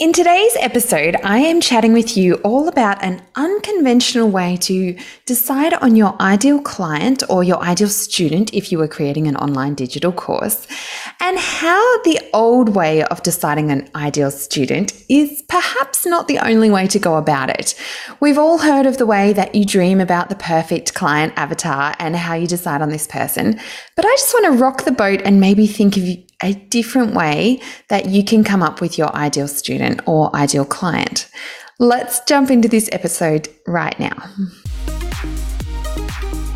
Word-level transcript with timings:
In 0.00 0.14
today's 0.14 0.56
episode, 0.58 1.16
I 1.22 1.40
am 1.40 1.60
chatting 1.60 1.92
with 1.92 2.16
you 2.16 2.36
all 2.36 2.68
about 2.68 3.04
an 3.04 3.20
unconventional 3.34 4.30
way 4.30 4.56
to 4.62 4.96
decide 5.26 5.74
on 5.74 5.94
your 5.94 6.16
ideal 6.18 6.62
client 6.62 7.22
or 7.28 7.44
your 7.44 7.60
ideal 7.60 7.90
student 7.90 8.54
if 8.54 8.72
you 8.72 8.80
are 8.80 8.88
creating 8.88 9.28
an 9.28 9.36
online 9.36 9.74
digital 9.74 10.10
course, 10.10 10.66
and 11.20 11.38
how 11.38 12.02
the 12.02 12.18
old 12.32 12.74
way 12.74 13.02
of 13.04 13.22
deciding 13.22 13.70
an 13.70 13.88
ideal 13.94 14.30
student 14.30 14.92
is 15.08 15.42
perhaps 15.48 16.06
not 16.06 16.28
the 16.28 16.38
only 16.38 16.70
way 16.70 16.86
to 16.86 16.98
go 16.98 17.16
about 17.16 17.50
it. 17.50 17.74
We've 18.20 18.38
all 18.38 18.58
heard 18.58 18.86
of 18.86 18.96
the 18.96 19.06
way 19.06 19.32
that 19.34 19.54
you 19.54 19.64
dream 19.64 20.00
about 20.00 20.28
the 20.30 20.34
perfect 20.34 20.94
client 20.94 21.34
avatar 21.36 21.94
and 21.98 22.16
how 22.16 22.34
you 22.34 22.46
decide 22.46 22.80
on 22.80 22.88
this 22.88 23.06
person, 23.06 23.60
but 23.96 24.04
I 24.04 24.10
just 24.12 24.34
want 24.34 24.46
to 24.46 24.62
rock 24.62 24.84
the 24.84 24.92
boat 24.92 25.20
and 25.24 25.40
maybe 25.40 25.66
think 25.66 25.96
of 25.96 26.04
a 26.42 26.54
different 26.70 27.14
way 27.14 27.60
that 27.88 28.06
you 28.06 28.24
can 28.24 28.42
come 28.42 28.62
up 28.62 28.80
with 28.80 28.96
your 28.96 29.14
ideal 29.14 29.48
student 29.48 30.00
or 30.06 30.34
ideal 30.34 30.64
client. 30.64 31.30
Let's 31.78 32.20
jump 32.24 32.50
into 32.50 32.68
this 32.68 32.88
episode 32.92 33.48
right 33.66 33.98
now. 34.00 34.16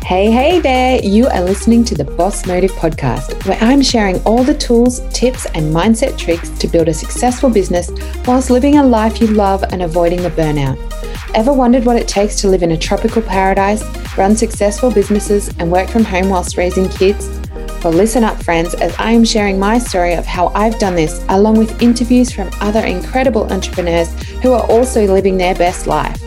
Hey, 0.05 0.29
hey 0.29 0.59
there! 0.59 1.03
You 1.03 1.25
are 1.29 1.41
listening 1.41 1.83
to 1.85 1.95
the 1.95 2.03
Boss 2.03 2.45
Motive 2.45 2.71
podcast, 2.73 3.43
where 3.47 3.57
I'm 3.59 3.81
sharing 3.81 4.21
all 4.21 4.43
the 4.43 4.53
tools, 4.53 5.01
tips, 5.11 5.47
and 5.55 5.73
mindset 5.73 6.15
tricks 6.15 6.47
to 6.59 6.67
build 6.67 6.89
a 6.89 6.93
successful 6.93 7.49
business 7.49 7.89
whilst 8.27 8.51
living 8.51 8.77
a 8.77 8.85
life 8.85 9.19
you 9.19 9.25
love 9.25 9.63
and 9.63 9.81
avoiding 9.81 10.21
the 10.21 10.29
burnout. 10.29 10.77
Ever 11.33 11.51
wondered 11.51 11.85
what 11.85 11.95
it 11.95 12.07
takes 12.07 12.39
to 12.41 12.47
live 12.47 12.61
in 12.61 12.73
a 12.73 12.77
tropical 12.77 13.23
paradise, 13.23 13.83
run 14.15 14.35
successful 14.35 14.91
businesses, 14.91 15.47
and 15.57 15.71
work 15.71 15.89
from 15.89 16.03
home 16.03 16.29
whilst 16.29 16.55
raising 16.55 16.87
kids? 16.87 17.27
Well, 17.83 17.91
listen 17.91 18.23
up, 18.23 18.43
friends, 18.43 18.75
as 18.75 18.95
I 18.99 19.09
am 19.09 19.25
sharing 19.25 19.57
my 19.57 19.79
story 19.79 20.13
of 20.13 20.27
how 20.27 20.49
I've 20.49 20.77
done 20.77 20.93
this, 20.93 21.25
along 21.29 21.57
with 21.57 21.81
interviews 21.81 22.31
from 22.31 22.51
other 22.61 22.85
incredible 22.85 23.51
entrepreneurs 23.51 24.13
who 24.43 24.53
are 24.53 24.69
also 24.69 25.07
living 25.07 25.37
their 25.37 25.55
best 25.55 25.87
life. 25.87 26.21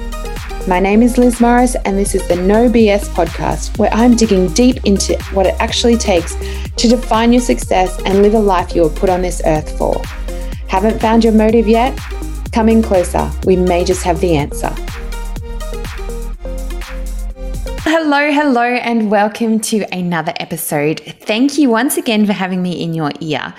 My 0.68 0.80
name 0.80 1.02
is 1.02 1.16
Liz 1.16 1.40
Morris, 1.40 1.76
and 1.86 1.98
this 1.98 2.14
is 2.14 2.28
the 2.28 2.36
No 2.36 2.68
BS 2.68 3.08
podcast, 3.14 3.78
where 3.78 3.90
I'm 3.90 4.14
digging 4.14 4.52
deep 4.52 4.84
into 4.84 5.16
what 5.32 5.46
it 5.46 5.54
actually 5.60 5.96
takes 5.96 6.34
to 6.76 6.88
define 6.88 7.32
your 7.32 7.40
success 7.40 7.98
and 8.04 8.20
live 8.20 8.34
a 8.34 8.38
life 8.38 8.74
you 8.74 8.82
were 8.82 8.90
put 8.90 9.08
on 9.08 9.22
this 9.22 9.40
earth 9.46 9.78
for. 9.78 9.98
Haven't 10.66 11.00
found 11.00 11.24
your 11.24 11.32
motive 11.32 11.66
yet? 11.66 11.98
Come 12.52 12.68
in 12.68 12.82
closer. 12.82 13.30
We 13.46 13.56
may 13.56 13.82
just 13.82 14.02
have 14.02 14.20
the 14.20 14.36
answer. 14.36 14.68
Hello, 18.10 18.32
hello, 18.32 18.62
and 18.62 19.10
welcome 19.10 19.60
to 19.60 19.84
another 19.94 20.32
episode. 20.40 21.00
Thank 21.00 21.58
you 21.58 21.68
once 21.68 21.98
again 21.98 22.24
for 22.24 22.32
having 22.32 22.62
me 22.62 22.82
in 22.82 22.94
your 22.94 23.10
ear. 23.20 23.52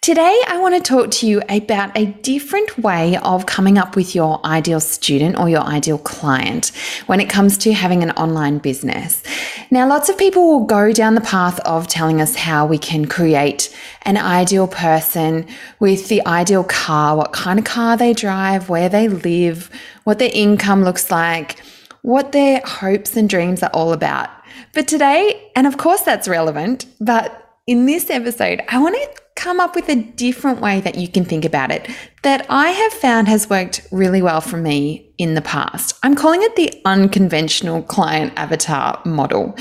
Today, 0.00 0.40
I 0.48 0.58
want 0.58 0.74
to 0.74 0.80
talk 0.80 1.10
to 1.10 1.26
you 1.26 1.42
about 1.50 1.94
a 1.94 2.06
different 2.06 2.78
way 2.78 3.18
of 3.18 3.44
coming 3.44 3.76
up 3.76 3.96
with 3.96 4.14
your 4.14 4.40
ideal 4.46 4.80
student 4.80 5.38
or 5.38 5.50
your 5.50 5.60
ideal 5.60 5.98
client 5.98 6.72
when 7.08 7.20
it 7.20 7.28
comes 7.28 7.58
to 7.58 7.74
having 7.74 8.02
an 8.02 8.12
online 8.12 8.56
business. 8.56 9.22
Now, 9.70 9.86
lots 9.86 10.08
of 10.08 10.16
people 10.16 10.46
will 10.48 10.64
go 10.64 10.92
down 10.92 11.14
the 11.14 11.20
path 11.20 11.60
of 11.66 11.86
telling 11.86 12.22
us 12.22 12.34
how 12.34 12.64
we 12.64 12.78
can 12.78 13.04
create 13.04 13.68
an 14.04 14.16
ideal 14.16 14.66
person 14.66 15.46
with 15.78 16.08
the 16.08 16.26
ideal 16.26 16.64
car, 16.64 17.18
what 17.18 17.34
kind 17.34 17.58
of 17.58 17.66
car 17.66 17.98
they 17.98 18.14
drive, 18.14 18.70
where 18.70 18.88
they 18.88 19.08
live, 19.08 19.68
what 20.04 20.18
their 20.18 20.30
income 20.32 20.84
looks 20.84 21.10
like 21.10 21.58
what 22.02 22.32
their 22.32 22.60
hopes 22.64 23.16
and 23.16 23.28
dreams 23.28 23.62
are 23.62 23.70
all 23.72 23.92
about. 23.92 24.28
But 24.74 24.88
today, 24.88 25.50
and 25.54 25.66
of 25.66 25.76
course 25.76 26.02
that's 26.02 26.28
relevant, 26.28 26.86
but 27.00 27.58
in 27.66 27.86
this 27.86 28.10
episode, 28.10 28.62
I 28.68 28.78
want 28.78 28.96
to 28.96 29.22
come 29.36 29.60
up 29.60 29.74
with 29.74 29.88
a 29.88 29.96
different 29.96 30.60
way 30.60 30.80
that 30.80 30.96
you 30.96 31.08
can 31.08 31.24
think 31.24 31.44
about 31.44 31.70
it 31.70 31.88
that 32.22 32.44
I 32.50 32.68
have 32.68 32.92
found 32.92 33.26
has 33.28 33.48
worked 33.48 33.86
really 33.90 34.20
well 34.20 34.42
for 34.42 34.58
me 34.58 35.14
in 35.16 35.34
the 35.34 35.40
past. 35.40 35.98
I'm 36.02 36.14
calling 36.14 36.42
it 36.42 36.56
the 36.56 36.80
unconventional 36.84 37.82
client 37.82 38.34
avatar 38.36 39.00
model. 39.06 39.56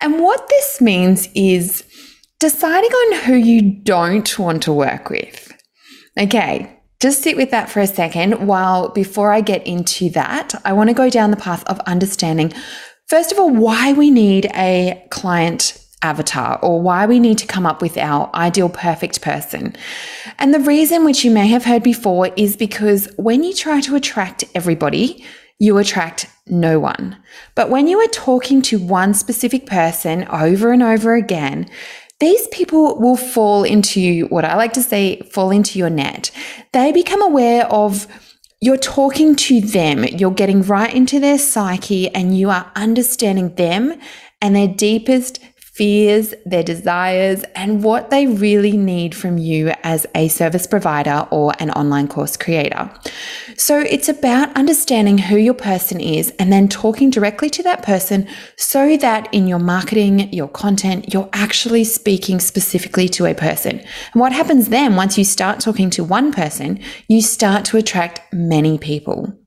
And 0.00 0.20
what 0.20 0.48
this 0.48 0.80
means 0.80 1.28
is 1.34 1.84
deciding 2.38 2.90
on 2.90 3.18
who 3.24 3.34
you 3.34 3.62
don't 3.62 4.38
want 4.38 4.62
to 4.64 4.72
work 4.72 5.10
with. 5.10 5.52
Okay, 6.18 6.75
just 7.00 7.22
sit 7.22 7.36
with 7.36 7.50
that 7.50 7.68
for 7.68 7.80
a 7.80 7.86
second 7.86 8.46
while 8.46 8.88
before 8.88 9.32
I 9.32 9.40
get 9.40 9.66
into 9.66 10.10
that, 10.10 10.54
I 10.64 10.72
want 10.72 10.88
to 10.88 10.94
go 10.94 11.10
down 11.10 11.30
the 11.30 11.36
path 11.36 11.64
of 11.64 11.78
understanding, 11.80 12.52
first 13.06 13.32
of 13.32 13.38
all, 13.38 13.50
why 13.50 13.92
we 13.92 14.10
need 14.10 14.46
a 14.54 15.06
client 15.10 15.82
avatar 16.02 16.58
or 16.62 16.80
why 16.80 17.06
we 17.06 17.18
need 17.18 17.38
to 17.38 17.46
come 17.46 17.66
up 17.66 17.80
with 17.82 17.96
our 17.96 18.30
ideal 18.34 18.68
perfect 18.68 19.22
person. 19.22 19.74
And 20.38 20.52
the 20.52 20.60
reason, 20.60 21.04
which 21.04 21.24
you 21.24 21.30
may 21.30 21.48
have 21.48 21.64
heard 21.64 21.82
before, 21.82 22.28
is 22.36 22.56
because 22.56 23.08
when 23.16 23.42
you 23.42 23.54
try 23.54 23.80
to 23.82 23.96
attract 23.96 24.44
everybody, 24.54 25.24
you 25.58 25.78
attract 25.78 26.26
no 26.46 26.78
one. 26.78 27.16
But 27.54 27.70
when 27.70 27.88
you 27.88 27.98
are 27.98 28.08
talking 28.08 28.62
to 28.62 28.78
one 28.78 29.14
specific 29.14 29.66
person 29.66 30.26
over 30.28 30.70
and 30.70 30.82
over 30.82 31.14
again, 31.14 31.68
these 32.18 32.48
people 32.48 32.98
will 32.98 33.16
fall 33.16 33.64
into 33.64 34.26
what 34.26 34.44
I 34.44 34.56
like 34.56 34.72
to 34.74 34.82
say, 34.82 35.20
fall 35.32 35.50
into 35.50 35.78
your 35.78 35.90
net. 35.90 36.30
They 36.72 36.92
become 36.92 37.22
aware 37.22 37.66
of 37.66 38.06
you're 38.60 38.78
talking 38.78 39.36
to 39.36 39.60
them, 39.60 40.04
you're 40.04 40.30
getting 40.30 40.62
right 40.62 40.92
into 40.94 41.20
their 41.20 41.38
psyche, 41.38 42.08
and 42.14 42.36
you 42.36 42.48
are 42.48 42.72
understanding 42.74 43.54
them 43.56 44.00
and 44.40 44.56
their 44.56 44.68
deepest 44.68 45.40
fears, 45.76 46.32
their 46.46 46.62
desires, 46.62 47.44
and 47.54 47.84
what 47.84 48.08
they 48.08 48.26
really 48.26 48.78
need 48.78 49.14
from 49.14 49.36
you 49.36 49.72
as 49.82 50.06
a 50.14 50.26
service 50.28 50.66
provider 50.66 51.28
or 51.30 51.52
an 51.58 51.70
online 51.72 52.08
course 52.08 52.34
creator. 52.34 52.90
So 53.58 53.80
it's 53.80 54.08
about 54.08 54.56
understanding 54.56 55.18
who 55.18 55.36
your 55.36 55.54
person 55.54 56.00
is 56.00 56.32
and 56.38 56.50
then 56.50 56.68
talking 56.68 57.10
directly 57.10 57.50
to 57.50 57.62
that 57.64 57.82
person 57.82 58.26
so 58.56 58.96
that 58.96 59.28
in 59.34 59.46
your 59.46 59.58
marketing, 59.58 60.32
your 60.32 60.48
content, 60.48 61.12
you're 61.12 61.28
actually 61.34 61.84
speaking 61.84 62.40
specifically 62.40 63.08
to 63.10 63.26
a 63.26 63.34
person. 63.34 63.78
And 63.80 64.20
what 64.20 64.32
happens 64.32 64.70
then 64.70 64.96
once 64.96 65.18
you 65.18 65.24
start 65.24 65.60
talking 65.60 65.90
to 65.90 66.04
one 66.04 66.32
person, 66.32 66.80
you 67.06 67.20
start 67.20 67.66
to 67.66 67.76
attract 67.76 68.20
many 68.32 68.78
people. 68.78 69.38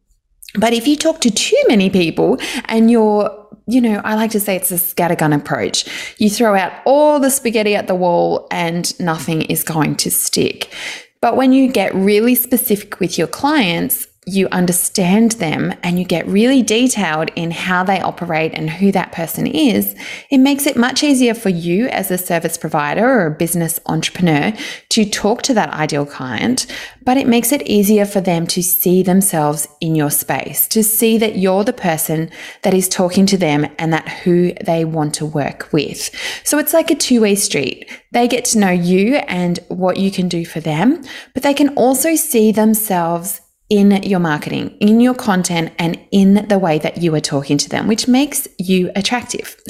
But 0.56 0.74
if 0.74 0.88
you 0.88 0.96
talk 0.96 1.22
to 1.22 1.32
too 1.32 1.62
many 1.68 1.90
people 1.90 2.38
and 2.66 2.90
you're 2.90 3.39
you 3.70 3.82
know, 3.82 4.02
I 4.04 4.16
like 4.16 4.32
to 4.32 4.40
say 4.40 4.56
it's 4.56 4.72
a 4.72 4.76
scattergun 4.76 5.36
approach. 5.36 5.86
You 6.18 6.30
throw 6.30 6.56
out 6.56 6.74
all 6.86 7.20
the 7.20 7.30
spaghetti 7.30 7.76
at 7.76 7.88
the 7.88 7.96
wall 7.96 8.48
and 8.50 9.00
nothing 9.00 9.44
is 9.44 9.64
going 9.64 9.96
to 9.98 10.12
stick. 10.12 10.74
But 11.22 11.36
when 11.36 11.54
you 11.54 11.72
get 11.72 11.94
really 11.94 12.34
specific 12.34 13.00
with 13.00 13.18
your 13.18 13.28
clients, 13.28 14.08
you 14.30 14.48
understand 14.52 15.34
them 15.34 15.74
and 15.84 15.98
you 15.98 16.06
get 16.06 16.28
really 16.28 16.62
detailed 16.62 17.32
in 17.36 17.52
how 17.52 17.84
they 17.84 18.00
operate 18.00 18.54
and 18.54 18.70
who 18.70 18.92
that 18.92 19.12
person 19.12 19.48
is, 19.48 19.96
it 20.30 20.38
makes 20.38 20.66
it 20.66 20.78
much 20.78 21.04
easier 21.04 21.34
for 21.34 21.50
you 21.50 21.88
as 21.88 22.12
a 22.12 22.18
service 22.18 22.58
provider 22.58 23.06
or 23.06 23.26
a 23.26 23.32
business 23.32 23.80
entrepreneur 23.88 24.54
to 24.90 25.10
talk 25.10 25.42
to 25.42 25.54
that 25.54 25.70
ideal 25.72 26.06
client, 26.06 26.68
but 27.04 27.18
it 27.18 27.28
makes 27.28 27.52
it 27.52 27.64
easier 27.64 28.06
for 28.06 28.22
them 28.22 28.46
to 28.48 28.62
see 28.62 29.02
themselves 29.02 29.68
in 29.82 29.96
your 29.96 30.12
space, 30.12 30.68
to 30.68 30.84
see 30.84 31.18
that 31.18 31.38
you're 31.38 31.64
the 31.64 31.74
person 31.74 32.30
that 32.62 32.74
is 32.74 32.88
talking 32.88 33.26
to 33.26 33.38
them 33.38 33.66
and 33.78 33.92
that 33.92 34.08
who 34.10 34.54
they 34.64 34.86
want 34.86 35.14
to 35.16 35.26
work 35.26 35.70
with. 35.72 36.12
So 36.44 36.60
it's 36.60 36.74
like 36.74 36.92
a 36.92 36.96
two 36.96 37.22
way 37.22 37.36
street. 37.36 37.90
They 38.12 38.28
get 38.28 38.46
to 38.46 38.60
know 38.60 38.70
you 38.70 39.16
and 39.16 39.60
what 39.70 39.98
you 39.98 40.12
can 40.12 40.28
do 40.28 40.46
for 40.46 40.60
them, 40.60 41.04
but 41.34 41.44
they 41.44 41.54
can 41.54 41.70
also 41.70 42.16
see 42.16 42.52
themselves 42.52 43.42
in 43.70 43.92
your 44.04 44.20
marketing, 44.20 44.76
in 44.80 45.00
your 45.00 45.14
content, 45.14 45.72
and 45.78 46.00
in 46.12 46.46
the 46.48 46.58
way 46.58 46.80
that 46.80 46.98
you 46.98 47.14
are 47.14 47.22
talking 47.22 47.58
to 47.58 47.70
them, 47.70 47.88
which 47.88 48.08
makes 48.08 48.48
you 48.58 48.92
attractive. 48.96 49.56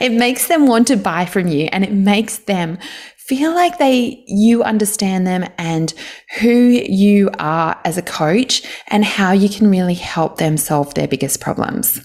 it 0.00 0.12
makes 0.12 0.48
them 0.48 0.66
want 0.66 0.88
to 0.88 0.96
buy 0.96 1.24
from 1.24 1.46
you 1.46 1.68
and 1.72 1.84
it 1.84 1.92
makes 1.92 2.38
them 2.38 2.78
feel 3.16 3.52
like 3.54 3.78
they 3.78 4.22
you 4.28 4.62
understand 4.62 5.26
them 5.26 5.44
and 5.58 5.94
who 6.40 6.50
you 6.50 7.28
are 7.40 7.78
as 7.84 7.98
a 7.98 8.02
coach 8.02 8.62
and 8.88 9.04
how 9.04 9.32
you 9.32 9.48
can 9.48 9.68
really 9.68 9.94
help 9.94 10.38
them 10.38 10.56
solve 10.56 10.94
their 10.94 11.08
biggest 11.08 11.40
problems. 11.40 12.00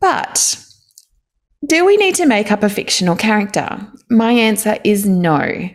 But 0.00 0.62
do 1.66 1.84
we 1.84 1.98
need 1.98 2.14
to 2.14 2.26
make 2.26 2.50
up 2.50 2.62
a 2.62 2.70
fictional 2.70 3.16
character? 3.16 3.86
My 4.08 4.32
answer 4.32 4.78
is 4.82 5.06
no. 5.06 5.68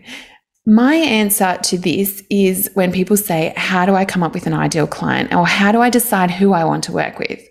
My 0.66 0.96
answer 0.96 1.60
to 1.64 1.78
this 1.78 2.24
is 2.30 2.72
when 2.74 2.92
people 2.92 3.18
say, 3.18 3.54
How 3.56 3.86
do 3.86 3.94
I 3.94 4.06
come 4.06 4.24
up 4.24 4.34
with 4.34 4.48
an 4.48 4.54
ideal 4.54 4.88
client? 4.88 5.34
Or 5.34 5.46
how 5.46 5.72
do 5.72 5.82
I 5.82 5.90
decide 5.90 6.32
who 6.32 6.54
I 6.54 6.64
want 6.64 6.84
to 6.86 6.92
work 6.92 7.20
with? 7.20 7.42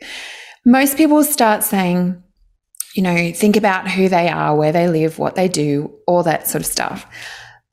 Most 0.65 0.97
people 0.97 1.23
start 1.23 1.63
saying, 1.63 2.21
you 2.95 3.03
know, 3.03 3.33
think 3.33 3.57
about 3.57 3.89
who 3.89 4.09
they 4.09 4.29
are, 4.29 4.57
where 4.57 4.73
they 4.73 4.89
live, 4.89 5.19
what 5.19 5.35
they 5.35 5.49
do, 5.49 5.93
all 6.07 6.23
that 6.25 6.49
sort 6.49 6.63
of 6.63 6.67
stuff. 6.67 7.07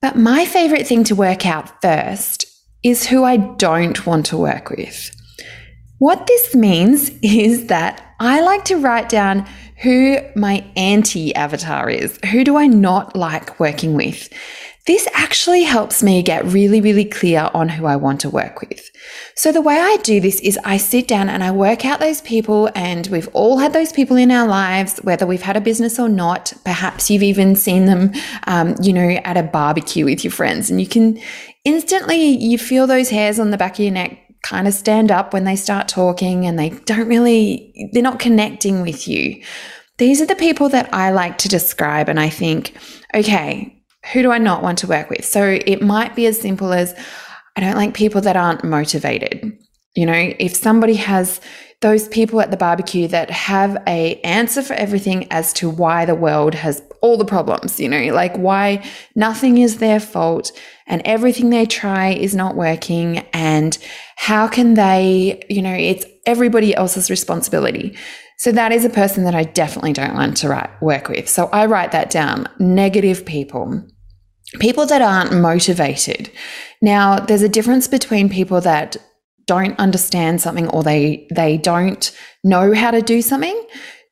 But 0.01 0.15
my 0.15 0.45
favorite 0.45 0.87
thing 0.87 1.03
to 1.05 1.15
work 1.15 1.45
out 1.45 1.81
first 1.81 2.45
is 2.83 3.07
who 3.07 3.23
I 3.23 3.37
don't 3.37 4.05
want 4.05 4.25
to 4.27 4.37
work 4.37 4.69
with. 4.69 5.11
What 5.99 6.27
this 6.27 6.55
means 6.55 7.09
is 7.23 7.67
that 7.67 8.15
I 8.19 8.41
like 8.41 8.65
to 8.65 8.75
write 8.75 9.09
down 9.09 9.47
who 9.77 10.19
my 10.35 10.63
anti 10.75 11.33
avatar 11.33 11.89
is. 11.89 12.19
Who 12.31 12.43
do 12.43 12.57
I 12.57 12.67
not 12.67 13.15
like 13.15 13.59
working 13.59 13.95
with? 13.95 14.29
This 14.87 15.07
actually 15.13 15.61
helps 15.61 16.01
me 16.01 16.23
get 16.23 16.43
really, 16.45 16.81
really 16.81 17.05
clear 17.05 17.51
on 17.53 17.69
who 17.69 17.85
I 17.85 17.95
want 17.95 18.19
to 18.21 18.29
work 18.31 18.61
with. 18.61 18.89
So, 19.35 19.51
the 19.51 19.61
way 19.61 19.77
I 19.77 19.97
do 19.97 20.19
this 20.19 20.39
is 20.39 20.57
I 20.63 20.77
sit 20.77 21.07
down 21.07 21.29
and 21.29 21.43
I 21.43 21.51
work 21.51 21.85
out 21.85 21.99
those 21.99 22.21
people, 22.21 22.69
and 22.73 23.05
we've 23.07 23.29
all 23.33 23.59
had 23.59 23.73
those 23.73 23.91
people 23.91 24.17
in 24.17 24.31
our 24.31 24.47
lives, 24.47 24.97
whether 25.03 25.27
we've 25.27 25.43
had 25.43 25.55
a 25.55 25.61
business 25.61 25.99
or 25.99 26.09
not. 26.09 26.53
Perhaps 26.65 27.11
you've 27.11 27.21
even 27.21 27.55
seen 27.55 27.85
them, 27.85 28.11
um, 28.47 28.75
you 28.81 28.91
know, 28.91 29.07
at 29.23 29.37
a 29.37 29.43
barbecue 29.43 30.05
with 30.05 30.23
your 30.23 30.31
friends, 30.31 30.71
and 30.71 30.81
you 30.81 30.87
can 30.87 31.19
instantly 31.63 32.25
you 32.25 32.57
feel 32.57 32.87
those 32.87 33.09
hairs 33.09 33.39
on 33.39 33.51
the 33.51 33.57
back 33.57 33.73
of 33.73 33.79
your 33.79 33.91
neck 33.91 34.17
kind 34.41 34.67
of 34.67 34.73
stand 34.73 35.11
up 35.11 35.33
when 35.33 35.43
they 35.43 35.55
start 35.55 35.87
talking 35.87 36.47
and 36.47 36.57
they 36.57 36.69
don't 36.69 37.07
really 37.07 37.91
they're 37.93 38.01
not 38.01 38.19
connecting 38.19 38.81
with 38.81 39.07
you. 39.07 39.43
These 39.99 40.19
are 40.21 40.25
the 40.25 40.35
people 40.35 40.69
that 40.69 40.91
I 40.91 41.11
like 41.11 41.37
to 41.39 41.47
describe, 41.47 42.09
and 42.09 42.19
I 42.19 42.29
think, 42.29 42.75
okay, 43.13 43.80
who 44.11 44.21
do 44.21 44.31
I 44.31 44.37
not 44.37 44.63
want 44.63 44.79
to 44.79 44.87
work 44.87 45.09
with? 45.09 45.25
So 45.25 45.59
it 45.65 45.81
might 45.81 46.15
be 46.15 46.25
as 46.25 46.39
simple 46.39 46.73
as 46.73 46.95
I 47.55 47.61
don't 47.61 47.75
like 47.75 47.93
people 47.93 48.21
that 48.21 48.35
aren't 48.35 48.63
motivated. 48.63 49.57
You 49.95 50.05
know, 50.05 50.33
if 50.39 50.55
somebody 50.55 50.95
has 50.95 51.41
those 51.81 52.07
people 52.07 52.39
at 52.39 52.51
the 52.51 52.57
barbecue 52.57 53.07
that 53.07 53.29
have 53.31 53.81
a 53.87 54.15
answer 54.21 54.61
for 54.61 54.73
everything 54.73 55.27
as 55.31 55.51
to 55.53 55.69
why 55.69 56.05
the 56.05 56.15
world 56.15 56.53
has 56.53 56.81
all 57.01 57.17
the 57.17 57.25
problems, 57.25 57.79
you 57.79 57.89
know, 57.89 58.13
like 58.13 58.35
why 58.37 58.87
nothing 59.15 59.57
is 59.57 59.79
their 59.79 59.99
fault 59.99 60.51
and 60.87 61.01
everything 61.03 61.49
they 61.49 61.65
try 61.65 62.09
is 62.09 62.35
not 62.35 62.55
working 62.55 63.19
and 63.33 63.77
how 64.15 64.47
can 64.47 64.75
they, 64.75 65.43
you 65.49 65.61
know, 65.61 65.73
it's 65.73 66.05
everybody 66.25 66.75
else's 66.75 67.09
responsibility. 67.09 67.97
So 68.41 68.51
that 68.53 68.71
is 68.71 68.83
a 68.83 68.89
person 68.89 69.23
that 69.25 69.35
I 69.35 69.43
definitely 69.43 69.93
don't 69.93 70.15
want 70.15 70.35
to 70.37 70.49
write, 70.49 70.81
work 70.81 71.09
with. 71.09 71.29
So 71.29 71.45
I 71.53 71.67
write 71.67 71.91
that 71.91 72.09
down. 72.09 72.47
Negative 72.57 73.23
people. 73.23 73.87
People 74.59 74.87
that 74.87 74.99
aren't 74.99 75.39
motivated. 75.39 76.31
Now, 76.81 77.19
there's 77.19 77.43
a 77.43 77.47
difference 77.47 77.87
between 77.87 78.29
people 78.29 78.59
that 78.61 78.97
don't 79.45 79.77
understand 79.77 80.41
something 80.41 80.67
or 80.69 80.81
they 80.81 81.27
they 81.29 81.57
don't 81.57 82.11
know 82.43 82.73
how 82.73 82.89
to 82.89 83.03
do 83.03 83.21
something 83.21 83.63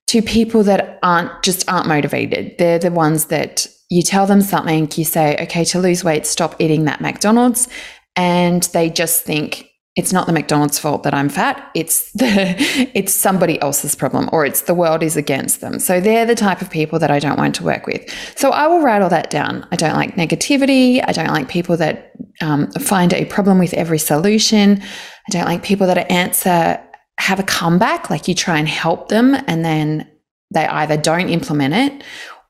to 0.10 0.22
people 0.22 0.62
that 0.62 1.00
aren't 1.02 1.32
just 1.42 1.68
aren't 1.68 1.88
motivated. 1.88 2.56
They're 2.60 2.78
the 2.78 2.92
ones 2.92 3.26
that 3.26 3.66
you 3.90 4.04
tell 4.04 4.28
them 4.28 4.42
something, 4.42 4.92
you 4.94 5.06
say, 5.06 5.38
okay, 5.42 5.66
to 5.66 5.80
lose 5.80 6.04
weight, 6.04 6.28
stop 6.28 6.56
eating 6.60 6.86
that 6.86 7.02
McDonald's. 7.02 7.68
And 8.16 8.62
they 8.74 8.92
just 8.92 9.24
think, 9.24 9.69
it's 10.00 10.14
not 10.14 10.28
the 10.28 10.32
McDonald's 10.32 10.80
fault 10.80 11.04
that 11.04 11.14
I'm 11.14 11.28
fat. 11.28 11.70
It's 11.76 12.10
the 12.14 12.56
it's 12.94 13.14
somebody 13.14 13.62
else's 13.62 13.96
problem 13.96 14.30
or 14.32 14.46
it's 14.46 14.62
the 14.62 14.74
world 14.74 15.04
is 15.04 15.18
against 15.18 15.60
them. 15.60 15.78
So 15.78 16.00
they're 16.00 16.26
the 16.26 16.36
type 16.36 16.62
of 16.62 16.70
people 16.70 17.00
that 17.00 17.12
I 17.12 17.20
don't 17.20 17.38
want 17.38 17.54
to 17.56 17.64
work 17.66 17.86
with. 17.86 18.10
So 18.38 18.52
I 18.52 18.66
will 18.68 18.80
write 18.80 19.02
all 19.02 19.10
that 19.10 19.30
down. 19.30 19.68
I 19.74 19.76
don't 19.76 19.96
like 19.96 20.16
negativity. 20.16 21.04
I 21.06 21.12
don't 21.12 21.28
like 21.28 21.50
people 21.50 21.76
that 21.78 22.14
um, 22.40 22.72
find 22.72 23.14
a 23.14 23.26
problem 23.26 23.60
with 23.60 23.74
every 23.74 24.00
solution. 24.00 24.82
I 24.82 25.32
don't 25.32 25.46
like 25.46 25.64
people 25.64 25.88
that 25.88 26.10
answer 26.10 26.82
have 27.18 27.40
a 27.42 27.44
comeback, 27.44 28.10
like 28.10 28.30
you 28.30 28.36
try 28.36 28.58
and 28.58 28.70
help 28.70 29.10
them 29.10 29.36
and 29.48 29.66
then 29.66 30.10
they 30.52 30.66
either 30.66 30.96
don't 30.96 31.28
implement 31.28 31.74
it 31.74 32.04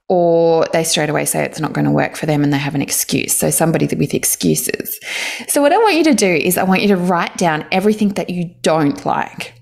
or 0.09 0.65
they 0.73 0.83
straight 0.83 1.09
away 1.09 1.23
say 1.23 1.45
it's 1.45 1.59
not 1.59 1.71
going 1.71 1.85
to 1.85 1.91
work 1.91 2.15
for 2.15 2.25
them 2.25 2.43
and 2.43 2.51
they 2.51 2.57
have 2.57 2.73
an 2.73 2.81
excuse. 2.81 3.37
So, 3.37 3.51
somebody 3.51 3.85
with 3.95 4.13
excuses. 4.13 4.99
So, 5.47 5.61
what 5.61 5.71
I 5.71 5.77
want 5.77 5.95
you 5.95 6.03
to 6.05 6.15
do 6.15 6.27
is, 6.27 6.57
I 6.57 6.63
want 6.63 6.81
you 6.81 6.87
to 6.89 6.97
write 6.97 7.37
down 7.37 7.65
everything 7.71 8.09
that 8.09 8.29
you 8.29 8.55
don't 8.61 9.05
like. 9.05 9.53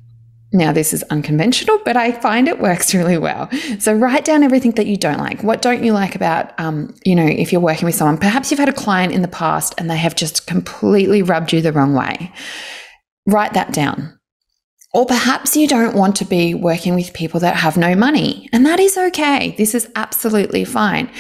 Now, 0.54 0.72
this 0.72 0.94
is 0.94 1.04
unconventional, 1.10 1.80
but 1.84 1.98
I 1.98 2.14
find 2.14 2.48
it 2.48 2.60
works 2.60 2.94
really 2.96 3.18
well. 3.18 3.50
So, 3.80 3.94
write 3.94 4.24
down 4.24 4.42
everything 4.42 4.72
that 4.72 4.88
you 4.88 4.96
don't 4.96 5.20
like. 5.20 5.44
What 5.44 5.62
don't 5.62 5.84
you 5.84 5.92
like 5.92 6.16
about, 6.16 6.58
um, 6.60 6.96
you 7.04 7.16
know, 7.16 7.26
if 7.26 7.52
you're 7.52 7.62
working 7.62 7.86
with 7.86 7.96
someone? 7.96 8.18
Perhaps 8.18 8.50
you've 8.50 8.60
had 8.60 8.70
a 8.70 8.74
client 8.74 9.14
in 9.14 9.22
the 9.22 9.28
past 9.28 9.76
and 9.78 9.90
they 9.90 9.98
have 9.98 10.16
just 10.16 10.48
completely 10.48 11.22
rubbed 11.22 11.52
you 11.52 11.62
the 11.62 11.74
wrong 11.74 11.94
way. 11.94 12.32
Write 13.26 13.54
that 13.54 13.74
down. 13.74 14.17
Or 14.98 15.06
perhaps 15.06 15.56
you 15.56 15.68
don't 15.68 15.96
want 15.96 16.16
to 16.16 16.26
be 16.26 16.56
working 16.56 16.96
with 16.96 17.14
people 17.14 17.40
that 17.42 17.56
have 17.56 17.78
no 17.78 17.94
money, 17.94 18.50
and 18.52 18.66
that 18.66 18.80
is 18.80 18.98
okay. 18.98 19.54
This 19.56 19.76
is 19.76 19.88
absolutely 19.96 20.66
fine. 20.66 21.12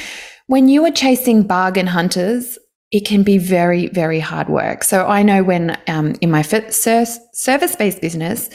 When 0.47 0.67
you 0.67 0.83
are 0.85 0.91
chasing 0.91 1.43
bargain 1.43 1.85
hunters, 1.85 2.57
it 2.91 3.05
can 3.05 3.21
be 3.21 3.37
very, 3.37 3.89
very 3.89 4.19
hard 4.19 4.49
work. 4.49 4.83
So 4.83 5.05
I 5.05 5.21
know 5.21 5.43
when 5.43 5.77
um, 5.87 6.15
in 6.21 6.31
my 6.31 6.41
service 6.41 7.75
based 7.75 8.01
business, 8.01 8.49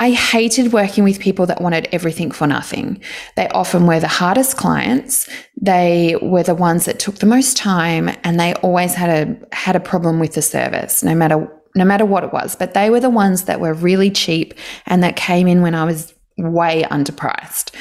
I 0.00 0.10
hated 0.10 0.72
working 0.72 1.04
with 1.04 1.20
people 1.20 1.46
that 1.46 1.60
wanted 1.60 1.88
everything 1.92 2.32
for 2.32 2.48
nothing. 2.48 3.00
They 3.36 3.48
often 3.50 3.86
were 3.86 4.00
the 4.00 4.08
hardest 4.08 4.56
clients. 4.56 5.28
They 5.60 6.16
were 6.20 6.42
the 6.42 6.56
ones 6.56 6.86
that 6.86 6.98
took 6.98 7.16
the 7.16 7.26
most 7.26 7.56
time 7.56 8.10
and 8.24 8.40
they 8.40 8.52
always 8.54 8.94
had 8.94 9.10
a 9.28 9.54
had 9.56 9.76
a 9.76 9.80
problem 9.80 10.18
with 10.18 10.34
the 10.34 10.42
service, 10.42 11.04
no 11.04 11.14
matter 11.14 11.55
no 11.76 11.84
matter 11.84 12.04
what 12.04 12.24
it 12.24 12.32
was. 12.32 12.56
But 12.56 12.74
they 12.74 12.90
were 12.90 13.00
the 13.00 13.10
ones 13.10 13.44
that 13.44 13.60
were 13.60 13.74
really 13.74 14.10
cheap 14.10 14.54
and 14.86 15.02
that 15.02 15.14
came 15.14 15.46
in 15.46 15.62
when 15.62 15.74
I 15.74 15.84
was 15.84 16.14
way 16.38 16.82
underpriced. 16.84 17.74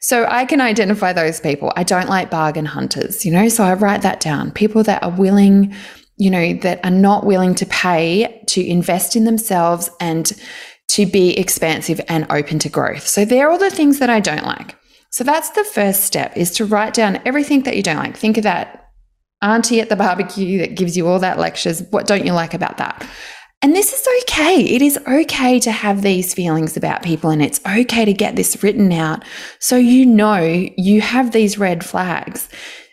So 0.00 0.26
I 0.28 0.46
can 0.46 0.60
identify 0.60 1.12
those 1.12 1.40
people. 1.40 1.72
I 1.76 1.82
don't 1.82 2.08
like 2.08 2.30
bargain 2.30 2.64
hunters, 2.64 3.26
you 3.26 3.32
know, 3.32 3.48
so 3.48 3.64
I 3.64 3.74
write 3.74 4.02
that 4.02 4.20
down. 4.20 4.50
People 4.50 4.82
that 4.84 5.02
are 5.02 5.10
willing, 5.10 5.74
you 6.16 6.30
know, 6.30 6.54
that 6.54 6.82
are 6.84 6.90
not 6.90 7.26
willing 7.26 7.54
to 7.56 7.66
pay 7.66 8.42
to 8.48 8.66
invest 8.66 9.14
in 9.14 9.24
themselves 9.24 9.90
and 10.00 10.32
to 10.88 11.04
be 11.04 11.36
expansive 11.38 12.00
and 12.08 12.26
open 12.30 12.58
to 12.60 12.68
growth. 12.68 13.06
So 13.06 13.24
they're 13.24 13.50
all 13.50 13.58
the 13.58 13.70
things 13.70 13.98
that 13.98 14.10
I 14.10 14.20
don't 14.20 14.44
like. 14.44 14.74
So 15.10 15.22
that's 15.22 15.50
the 15.50 15.64
first 15.64 16.04
step 16.04 16.36
is 16.36 16.52
to 16.52 16.64
write 16.64 16.94
down 16.94 17.20
everything 17.26 17.64
that 17.64 17.76
you 17.76 17.82
don't 17.82 17.96
like. 17.96 18.16
Think 18.16 18.38
of 18.38 18.44
that 18.44 18.90
auntie 19.42 19.80
at 19.80 19.88
the 19.88 19.96
barbecue 19.96 20.58
that 20.58 20.76
gives 20.76 20.96
you 20.96 21.08
all 21.08 21.18
that 21.18 21.38
lectures. 21.38 21.82
What 21.90 22.06
don't 22.06 22.26
you 22.26 22.32
like 22.32 22.54
about 22.54 22.78
that? 22.78 23.06
And 23.62 23.76
this 23.76 23.92
is 23.92 24.06
okay. 24.22 24.62
It 24.62 24.80
is 24.80 24.98
okay 25.06 25.60
to 25.60 25.70
have 25.70 26.00
these 26.00 26.32
feelings 26.32 26.78
about 26.78 27.02
people, 27.02 27.28
and 27.28 27.42
it's 27.42 27.60
okay 27.66 28.06
to 28.06 28.12
get 28.12 28.34
this 28.34 28.62
written 28.62 28.90
out 28.90 29.22
so 29.58 29.76
you 29.76 30.06
know 30.06 30.40
you 30.76 31.02
have 31.02 31.32
these 31.32 31.58
red 31.58 31.84
flags. 31.84 32.48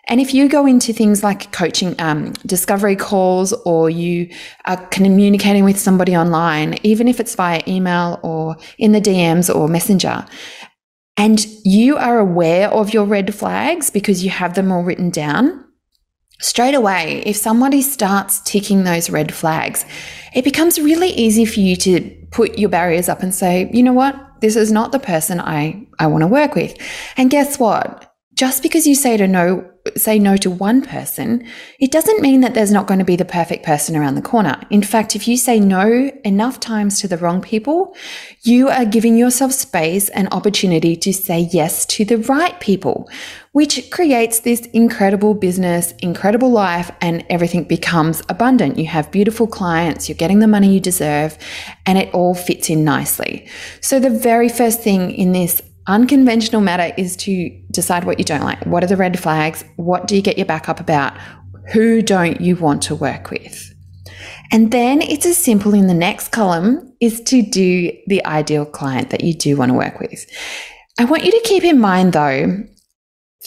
And 0.10 0.22
if 0.22 0.34
you 0.34 0.48
go 0.48 0.66
into 0.66 0.94
things 0.94 1.24
like 1.24 1.52
coaching, 1.52 1.96
um, 2.00 2.34
discovery 2.46 2.96
calls, 2.96 3.54
or 3.66 3.90
you 3.90 4.30
are 4.66 4.78
communicating 4.88 5.64
with 5.64 5.80
somebody 5.80 6.16
online, 6.16 6.78
even 6.84 7.08
if 7.08 7.20
it's 7.20 7.36
via 7.36 7.62
email 7.68 8.20
or 8.24 8.58
in 8.78 8.92
the 8.92 9.02
DMs 9.02 9.54
or 9.54 9.68
Messenger, 9.68 10.26
and 11.18 11.46
you 11.64 11.98
are 11.98 12.20
aware 12.20 12.70
of 12.70 12.94
your 12.94 13.06
red 13.06 13.34
flags 13.34 13.90
because 13.90 14.24
you 14.24 14.30
have 14.30 14.54
them 14.54 14.72
all 14.72 14.84
written 14.84 15.10
down, 15.10 15.66
straight 16.40 16.76
away, 16.76 17.24
if 17.26 17.36
somebody 17.36 17.82
starts 17.82 18.40
ticking 18.42 18.84
those 18.84 19.10
red 19.10 19.34
flags, 19.34 19.86
it 20.34 20.44
becomes 20.44 20.80
really 20.80 21.10
easy 21.10 21.46
for 21.46 21.60
you 21.60 21.76
to 21.78 22.10
put 22.32 22.58
your 22.58 22.70
barriers 22.70 23.10
up 23.10 23.24
and 23.24 23.34
say, 23.34 23.70
you 23.74 23.82
know 23.82 23.94
what, 23.94 24.16
this 24.42 24.56
is 24.56 24.72
not 24.72 24.92
the 24.92 25.00
person 25.00 25.40
I, 25.40 25.88
I 26.00 26.08
want 26.08 26.22
to 26.22 26.28
work 26.28 26.56
with. 26.56 26.78
And 27.16 27.30
guess 27.30 27.58
what? 27.58 28.14
Just 28.36 28.62
because 28.62 28.86
you 28.86 28.94
say 28.94 29.18
to 29.18 29.28
no, 29.28 29.68
say 29.96 30.20
no 30.20 30.38
to 30.38 30.50
one 30.50 30.82
person, 30.82 31.46
it 31.80 31.92
doesn't 31.92 32.22
mean 32.22 32.42
that 32.42 32.54
there's 32.54 32.72
not 32.72 32.88
going 32.88 33.00
to 33.00 33.06
be 33.06 33.16
the 33.16 33.26
perfect 33.26 33.66
person 33.66 33.96
around 33.96 34.16
the 34.16 34.22
corner. 34.22 34.62
In 34.70 34.82
fact, 34.82 35.16
if 35.16 35.28
you 35.28 35.38
say 35.38 35.60
no 35.60 36.12
enough 36.24 36.60
times 36.60 37.00
to 37.02 37.08
the 37.08 37.18
wrong 37.18 37.42
people, 37.42 37.96
you 38.42 38.70
are 38.70 38.86
giving 38.86 39.18
yourself 39.18 39.52
space 39.52 40.10
and 40.10 40.28
opportunity 40.32 40.96
to 40.96 41.14
say 41.14 41.50
yes 41.52 41.86
to 41.88 42.06
the 42.06 42.18
right 42.18 42.60
people, 42.60 43.10
which 43.52 43.90
creates 43.90 44.42
this 44.42 44.62
incredible 44.68 45.34
business, 45.34 45.94
incredible 46.00 46.52
life, 46.52 46.92
and 47.02 47.26
everything 47.30 47.64
becomes 47.64 48.22
abundant. 48.30 48.78
You 48.78 48.88
have 48.88 49.12
beautiful 49.12 49.48
clients, 49.48 50.08
you're 50.08 50.16
getting 50.16 50.40
the 50.40 50.48
money 50.48 50.74
you 50.74 50.80
deserve, 50.80 51.38
and 51.86 51.98
it 51.98 52.14
all 52.14 52.36
fits 52.36 52.70
in 52.70 52.84
nicely. 52.84 53.48
So, 53.82 54.00
the 54.00 54.10
very 54.10 54.50
first 54.50 54.82
thing 54.82 55.12
in 55.12 55.32
this 55.32 55.62
unconventional 55.88 56.62
matter 56.62 56.94
is 56.98 57.16
to 57.18 57.50
decide 57.72 58.04
what 58.04 58.20
you 58.20 58.26
don't 58.26 58.44
like. 58.44 58.66
What 58.66 58.84
are 58.84 58.88
the 58.88 58.98
red 58.98 59.20
flags? 59.20 59.64
What 59.78 60.08
do 60.08 60.16
you 60.16 60.22
get 60.22 60.38
your 60.38 60.46
back 60.46 60.70
up 60.70 60.80
about? 60.80 61.18
Who 61.74 62.02
don't 62.02 62.40
you 62.40 62.56
want 62.56 62.82
to 62.84 62.96
work 62.96 63.32
with? 63.32 63.74
And 64.52 64.72
then 64.72 65.02
it's 65.02 65.26
as 65.26 65.38
simple 65.38 65.74
in 65.74 65.88
the 65.88 65.94
next 65.94 66.30
column 66.30 66.94
is 67.02 67.22
to 67.22 67.42
do 67.42 67.92
the 68.08 68.26
ideal 68.26 68.66
client 68.66 69.10
that 69.10 69.24
you 69.24 69.34
do 69.34 69.58
want 69.58 69.70
to 69.70 69.78
work 69.78 70.00
with. 70.00 70.26
I 71.00 71.06
want 71.06 71.26
you 71.26 71.32
to 71.32 71.42
keep 71.44 71.64
in 71.64 71.80
mind 71.80 72.14
though, 72.14 72.64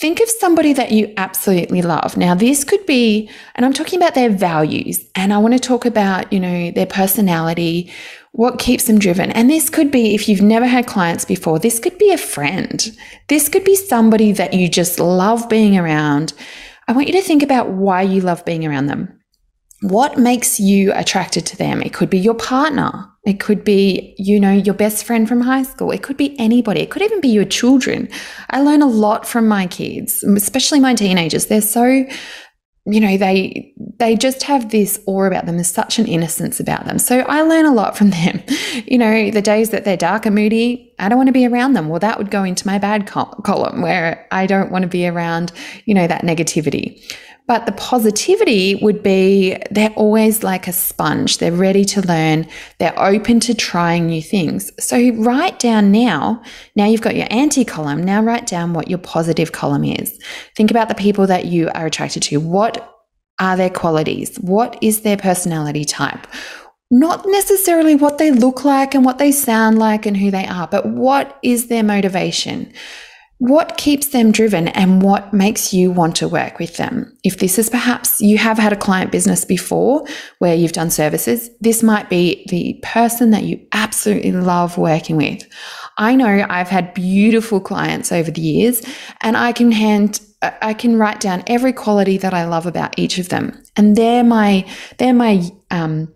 think 0.00 0.18
of 0.20 0.30
somebody 0.30 0.72
that 0.72 0.92
you 0.92 1.12
absolutely 1.18 1.82
love. 1.82 2.16
Now, 2.16 2.34
this 2.34 2.64
could 2.64 2.86
be, 2.86 3.28
and 3.54 3.66
I'm 3.66 3.74
talking 3.74 3.98
about 3.98 4.14
their 4.14 4.30
values, 4.30 5.06
and 5.14 5.30
I 5.30 5.36
want 5.36 5.52
to 5.52 5.60
talk 5.60 5.84
about, 5.84 6.32
you 6.32 6.40
know, 6.40 6.70
their 6.70 6.86
personality, 6.86 7.92
what 8.32 8.58
keeps 8.58 8.84
them 8.84 8.98
driven. 8.98 9.30
And 9.32 9.50
this 9.50 9.68
could 9.68 9.90
be, 9.90 10.14
if 10.14 10.26
you've 10.26 10.40
never 10.40 10.64
had 10.64 10.86
clients 10.86 11.26
before, 11.26 11.58
this 11.58 11.78
could 11.78 11.98
be 11.98 12.12
a 12.12 12.18
friend. 12.18 12.96
This 13.28 13.50
could 13.50 13.62
be 13.62 13.76
somebody 13.76 14.32
that 14.32 14.54
you 14.54 14.70
just 14.70 14.98
love 14.98 15.50
being 15.50 15.76
around. 15.76 16.32
I 16.88 16.92
want 16.92 17.06
you 17.06 17.12
to 17.12 17.22
think 17.22 17.42
about 17.42 17.68
why 17.68 18.00
you 18.00 18.22
love 18.22 18.42
being 18.46 18.66
around 18.66 18.86
them. 18.86 19.19
What 19.82 20.18
makes 20.18 20.60
you 20.60 20.92
attracted 20.94 21.46
to 21.46 21.56
them? 21.56 21.80
It 21.82 21.94
could 21.94 22.10
be 22.10 22.18
your 22.18 22.34
partner. 22.34 23.06
It 23.24 23.40
could 23.40 23.64
be, 23.64 24.14
you 24.18 24.38
know, 24.38 24.52
your 24.52 24.74
best 24.74 25.04
friend 25.04 25.28
from 25.28 25.40
high 25.40 25.62
school. 25.62 25.90
It 25.90 26.02
could 26.02 26.16
be 26.16 26.38
anybody. 26.38 26.80
It 26.80 26.90
could 26.90 27.02
even 27.02 27.20
be 27.20 27.28
your 27.28 27.44
children. 27.44 28.08
I 28.50 28.60
learn 28.60 28.82
a 28.82 28.86
lot 28.86 29.26
from 29.26 29.48
my 29.48 29.66
kids, 29.66 30.22
especially 30.22 30.80
my 30.80 30.94
teenagers. 30.94 31.46
They're 31.46 31.60
so 31.60 32.06
you 32.86 32.98
know 32.98 33.16
they 33.16 33.74
they 33.98 34.16
just 34.16 34.42
have 34.42 34.70
this 34.70 34.98
awe 35.06 35.24
about 35.24 35.44
them 35.44 35.56
there's 35.56 35.68
such 35.68 35.98
an 35.98 36.06
innocence 36.06 36.58
about 36.60 36.86
them 36.86 36.98
so 36.98 37.20
i 37.20 37.42
learn 37.42 37.66
a 37.66 37.72
lot 37.72 37.96
from 37.96 38.10
them 38.10 38.42
you 38.86 38.96
know 38.96 39.30
the 39.30 39.42
days 39.42 39.70
that 39.70 39.84
they're 39.84 39.96
dark 39.96 40.24
and 40.24 40.34
moody 40.34 40.94
i 40.98 41.08
don't 41.08 41.18
want 41.18 41.26
to 41.26 41.32
be 41.32 41.46
around 41.46 41.74
them 41.74 41.88
well 41.88 42.00
that 42.00 42.16
would 42.16 42.30
go 42.30 42.42
into 42.42 42.66
my 42.66 42.78
bad 42.78 43.06
col- 43.06 43.34
column 43.44 43.82
where 43.82 44.26
i 44.30 44.46
don't 44.46 44.70
want 44.70 44.82
to 44.82 44.88
be 44.88 45.06
around 45.06 45.52
you 45.84 45.94
know 45.94 46.06
that 46.06 46.22
negativity 46.22 47.02
but 47.46 47.66
the 47.66 47.72
positivity 47.72 48.76
would 48.76 49.02
be 49.02 49.56
they're 49.70 49.92
always 49.96 50.42
like 50.42 50.68
a 50.68 50.72
sponge. 50.72 51.38
They're 51.38 51.52
ready 51.52 51.84
to 51.86 52.06
learn. 52.06 52.46
They're 52.78 52.98
open 52.98 53.40
to 53.40 53.54
trying 53.54 54.06
new 54.06 54.22
things. 54.22 54.70
So 54.78 55.12
write 55.14 55.58
down 55.58 55.90
now. 55.90 56.42
Now 56.76 56.86
you've 56.86 57.00
got 57.00 57.16
your 57.16 57.26
anti 57.30 57.64
column. 57.64 58.02
Now 58.02 58.22
write 58.22 58.46
down 58.46 58.72
what 58.72 58.88
your 58.88 58.98
positive 58.98 59.52
column 59.52 59.84
is. 59.84 60.18
Think 60.56 60.70
about 60.70 60.88
the 60.88 60.94
people 60.94 61.26
that 61.26 61.46
you 61.46 61.70
are 61.74 61.86
attracted 61.86 62.22
to. 62.24 62.38
What 62.38 62.88
are 63.40 63.56
their 63.56 63.70
qualities? 63.70 64.36
What 64.36 64.78
is 64.80 65.00
their 65.00 65.16
personality 65.16 65.84
type? 65.84 66.26
Not 66.90 67.24
necessarily 67.26 67.94
what 67.94 68.18
they 68.18 68.30
look 68.30 68.64
like 68.64 68.94
and 68.94 69.04
what 69.04 69.18
they 69.18 69.32
sound 69.32 69.78
like 69.78 70.06
and 70.06 70.16
who 70.16 70.30
they 70.30 70.46
are, 70.46 70.68
but 70.68 70.86
what 70.86 71.38
is 71.42 71.68
their 71.68 71.84
motivation? 71.84 72.72
What 73.40 73.78
keeps 73.78 74.08
them 74.08 74.32
driven 74.32 74.68
and 74.68 75.00
what 75.00 75.32
makes 75.32 75.72
you 75.72 75.90
want 75.90 76.14
to 76.16 76.28
work 76.28 76.58
with 76.58 76.76
them? 76.76 77.16
If 77.24 77.38
this 77.38 77.58
is 77.58 77.70
perhaps 77.70 78.20
you 78.20 78.36
have 78.36 78.58
had 78.58 78.70
a 78.70 78.76
client 78.76 79.10
business 79.10 79.46
before 79.46 80.04
where 80.40 80.54
you've 80.54 80.74
done 80.74 80.90
services, 80.90 81.48
this 81.58 81.82
might 81.82 82.10
be 82.10 82.44
the 82.50 82.78
person 82.82 83.30
that 83.30 83.44
you 83.44 83.58
absolutely 83.72 84.32
love 84.32 84.76
working 84.76 85.16
with. 85.16 85.42
I 85.96 86.16
know 86.16 86.46
I've 86.50 86.68
had 86.68 86.92
beautiful 86.92 87.62
clients 87.62 88.12
over 88.12 88.30
the 88.30 88.42
years 88.42 88.82
and 89.22 89.38
I 89.38 89.52
can 89.52 89.72
hand 89.72 90.20
I 90.42 90.74
can 90.74 90.98
write 90.98 91.20
down 91.20 91.42
every 91.46 91.72
quality 91.72 92.18
that 92.18 92.34
I 92.34 92.46
love 92.46 92.66
about 92.66 92.98
each 92.98 93.16
of 93.18 93.30
them. 93.30 93.62
And 93.74 93.96
they're 93.96 94.24
my 94.24 94.66
they're 94.98 95.14
my 95.14 95.50
um 95.70 96.12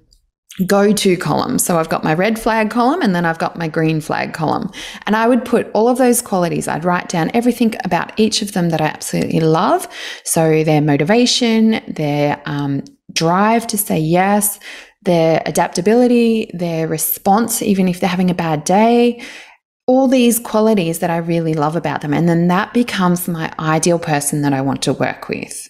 go 0.66 0.92
to 0.92 1.16
column. 1.16 1.58
So 1.58 1.78
I've 1.78 1.88
got 1.88 2.04
my 2.04 2.14
red 2.14 2.38
flag 2.38 2.70
column 2.70 3.02
and 3.02 3.14
then 3.14 3.24
I've 3.24 3.38
got 3.38 3.58
my 3.58 3.66
green 3.66 4.00
flag 4.00 4.32
column. 4.32 4.70
And 5.04 5.16
I 5.16 5.26
would 5.26 5.44
put 5.44 5.68
all 5.74 5.88
of 5.88 5.98
those 5.98 6.22
qualities, 6.22 6.68
I'd 6.68 6.84
write 6.84 7.08
down 7.08 7.30
everything 7.34 7.74
about 7.84 8.18
each 8.18 8.40
of 8.40 8.52
them 8.52 8.70
that 8.70 8.80
I 8.80 8.86
absolutely 8.86 9.40
love. 9.40 9.88
So 10.24 10.62
their 10.62 10.80
motivation, 10.80 11.82
their 11.88 12.40
um, 12.46 12.84
drive 13.12 13.66
to 13.68 13.78
say 13.78 13.98
yes, 13.98 14.60
their 15.02 15.42
adaptability, 15.44 16.50
their 16.54 16.86
response, 16.86 17.60
even 17.60 17.88
if 17.88 17.98
they're 17.98 18.08
having 18.08 18.30
a 18.30 18.34
bad 18.34 18.64
day. 18.64 19.22
All 19.86 20.08
these 20.08 20.38
qualities 20.38 21.00
that 21.00 21.10
I 21.10 21.16
really 21.18 21.54
love 21.54 21.76
about 21.76 22.00
them. 22.00 22.14
And 22.14 22.28
then 22.28 22.48
that 22.48 22.72
becomes 22.72 23.28
my 23.28 23.52
ideal 23.58 23.98
person 23.98 24.42
that 24.42 24.52
I 24.54 24.60
want 24.60 24.82
to 24.82 24.92
work 24.92 25.28
with. 25.28 25.68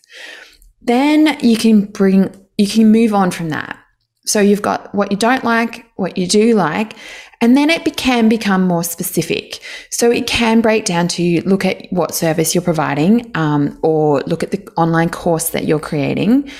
Then 0.82 1.38
you 1.40 1.56
can 1.56 1.86
bring, 1.86 2.32
you 2.58 2.68
can 2.68 2.92
move 2.92 3.14
on 3.14 3.30
from 3.30 3.48
that. 3.48 3.78
So 4.26 4.40
you've 4.40 4.62
got 4.62 4.94
what 4.94 5.10
you 5.10 5.18
don't 5.18 5.44
like, 5.44 5.86
what 5.96 6.16
you 6.16 6.26
do 6.26 6.54
like, 6.54 6.94
and 7.40 7.56
then 7.56 7.68
it 7.68 7.84
can 7.96 8.28
become 8.28 8.66
more 8.66 8.82
specific. 8.82 9.60
So 9.90 10.10
it 10.10 10.26
can 10.26 10.62
break 10.62 10.86
down 10.86 11.08
to 11.08 11.42
look 11.42 11.64
at 11.66 11.86
what 11.90 12.14
service 12.14 12.54
you're 12.54 12.62
providing 12.62 13.30
um, 13.34 13.78
or 13.82 14.20
look 14.22 14.42
at 14.42 14.50
the 14.50 14.66
online 14.78 15.10
course 15.10 15.50
that 15.50 15.66
you're 15.66 15.78
creating. 15.78 16.50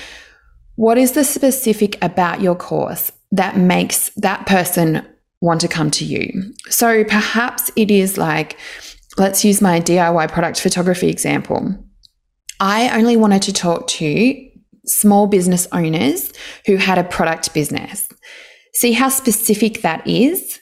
What 0.75 0.97
is 0.97 1.13
the 1.13 1.23
specific 1.23 1.97
about 2.03 2.41
your 2.41 2.55
course 2.55 3.11
that 3.31 3.57
makes 3.57 4.09
that 4.17 4.45
person 4.45 5.03
want 5.41 5.61
to 5.61 5.67
come 5.67 5.89
to 5.91 6.05
you? 6.05 6.53
So 6.69 7.03
perhaps 7.03 7.71
it 7.75 7.89
is 7.89 8.17
like, 8.17 8.59
let's 9.17 9.43
use 9.43 9.61
my 9.61 9.79
DIY 9.79 10.31
product 10.31 10.61
photography 10.61 11.09
example. 11.09 11.75
I 12.59 12.95
only 12.97 13.17
wanted 13.17 13.41
to 13.43 13.53
talk 13.53 13.87
to 13.87 14.44
small 14.85 15.27
business 15.27 15.67
owners 15.71 16.31
who 16.65 16.77
had 16.77 16.97
a 16.97 17.03
product 17.03 17.53
business. 17.53 18.07
See 18.73 18.91
how 18.91 19.09
specific 19.09 19.81
that 19.81 20.05
is. 20.05 20.59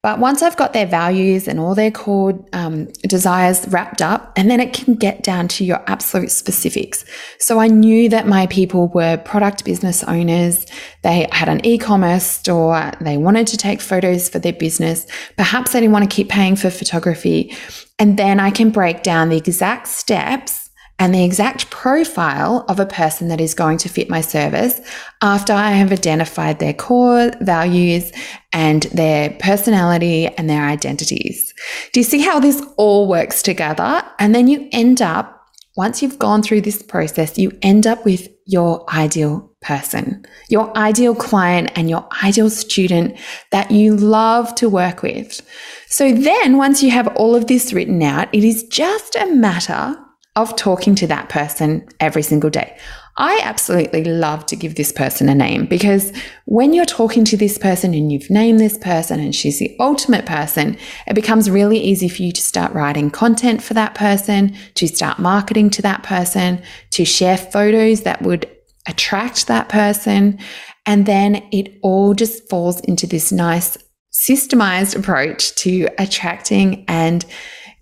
But 0.00 0.20
once 0.20 0.42
I've 0.42 0.56
got 0.56 0.74
their 0.74 0.86
values 0.86 1.48
and 1.48 1.58
all 1.58 1.74
their 1.74 1.90
core 1.90 2.38
um, 2.52 2.86
desires 3.02 3.66
wrapped 3.66 4.00
up, 4.00 4.32
and 4.36 4.48
then 4.48 4.60
it 4.60 4.72
can 4.72 4.94
get 4.94 5.24
down 5.24 5.48
to 5.48 5.64
your 5.64 5.82
absolute 5.88 6.30
specifics. 6.30 7.04
So 7.40 7.58
I 7.58 7.66
knew 7.66 8.08
that 8.10 8.28
my 8.28 8.46
people 8.46 8.88
were 8.88 9.16
product 9.16 9.64
business 9.64 10.04
owners. 10.04 10.66
They 11.02 11.26
had 11.32 11.48
an 11.48 11.66
e 11.66 11.78
commerce 11.78 12.22
store. 12.22 12.92
They 13.00 13.16
wanted 13.16 13.48
to 13.48 13.56
take 13.56 13.80
photos 13.80 14.28
for 14.28 14.38
their 14.38 14.52
business. 14.52 15.04
Perhaps 15.36 15.72
they 15.72 15.80
didn't 15.80 15.92
want 15.92 16.08
to 16.08 16.14
keep 16.14 16.28
paying 16.28 16.54
for 16.54 16.70
photography. 16.70 17.56
And 17.98 18.16
then 18.16 18.38
I 18.38 18.50
can 18.50 18.70
break 18.70 19.02
down 19.02 19.30
the 19.30 19.36
exact 19.36 19.88
steps 19.88 20.67
and 20.98 21.14
the 21.14 21.24
exact 21.24 21.70
profile 21.70 22.64
of 22.68 22.80
a 22.80 22.86
person 22.86 23.28
that 23.28 23.40
is 23.40 23.54
going 23.54 23.78
to 23.78 23.88
fit 23.88 24.10
my 24.10 24.20
service 24.20 24.80
after 25.22 25.52
I 25.52 25.70
have 25.70 25.92
identified 25.92 26.58
their 26.58 26.74
core 26.74 27.30
values 27.40 28.12
and 28.52 28.82
their 28.84 29.30
personality 29.38 30.26
and 30.26 30.50
their 30.50 30.64
identities. 30.64 31.54
Do 31.92 32.00
you 32.00 32.04
see 32.04 32.20
how 32.20 32.40
this 32.40 32.62
all 32.76 33.06
works 33.06 33.42
together? 33.42 34.02
And 34.18 34.34
then 34.34 34.48
you 34.48 34.68
end 34.72 35.00
up, 35.00 35.34
once 35.76 36.02
you've 36.02 36.18
gone 36.18 36.42
through 36.42 36.62
this 36.62 36.82
process, 36.82 37.38
you 37.38 37.56
end 37.62 37.86
up 37.86 38.04
with 38.04 38.28
your 38.46 38.84
ideal 38.92 39.48
person, 39.60 40.24
your 40.48 40.76
ideal 40.76 41.14
client, 41.14 41.70
and 41.76 41.88
your 41.88 42.08
ideal 42.24 42.50
student 42.50 43.16
that 43.52 43.70
you 43.70 43.94
love 43.94 44.52
to 44.56 44.68
work 44.68 45.02
with. 45.02 45.42
So 45.86 46.12
then, 46.12 46.56
once 46.56 46.82
you 46.82 46.90
have 46.90 47.08
all 47.16 47.36
of 47.36 47.46
this 47.46 47.72
written 47.72 48.02
out, 48.02 48.34
it 48.34 48.42
is 48.42 48.64
just 48.64 49.14
a 49.16 49.26
matter 49.26 49.96
of 50.38 50.54
talking 50.54 50.94
to 50.94 51.06
that 51.08 51.28
person 51.28 51.84
every 51.98 52.22
single 52.22 52.48
day. 52.48 52.78
I 53.16 53.40
absolutely 53.42 54.04
love 54.04 54.46
to 54.46 54.54
give 54.54 54.76
this 54.76 54.92
person 54.92 55.28
a 55.28 55.34
name 55.34 55.66
because 55.66 56.12
when 56.44 56.72
you're 56.72 56.84
talking 56.84 57.24
to 57.24 57.36
this 57.36 57.58
person 57.58 57.92
and 57.92 58.12
you've 58.12 58.30
named 58.30 58.60
this 58.60 58.78
person 58.78 59.18
and 59.18 59.34
she's 59.34 59.58
the 59.58 59.74
ultimate 59.80 60.26
person, 60.26 60.78
it 61.08 61.14
becomes 61.14 61.50
really 61.50 61.78
easy 61.78 62.08
for 62.08 62.22
you 62.22 62.30
to 62.30 62.40
start 62.40 62.72
writing 62.72 63.10
content 63.10 63.60
for 63.60 63.74
that 63.74 63.96
person, 63.96 64.56
to 64.74 64.86
start 64.86 65.18
marketing 65.18 65.70
to 65.70 65.82
that 65.82 66.04
person, 66.04 66.62
to 66.90 67.04
share 67.04 67.36
photos 67.36 68.02
that 68.02 68.22
would 68.22 68.48
attract 68.86 69.48
that 69.48 69.68
person. 69.68 70.38
And 70.86 71.04
then 71.04 71.42
it 71.50 71.76
all 71.82 72.14
just 72.14 72.48
falls 72.48 72.78
into 72.82 73.08
this 73.08 73.32
nice 73.32 73.76
systemized 74.12 74.96
approach 74.96 75.56
to 75.56 75.88
attracting 75.98 76.84
and 76.86 77.24